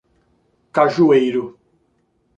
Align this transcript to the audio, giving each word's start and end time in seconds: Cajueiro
Cajueiro 0.71 1.45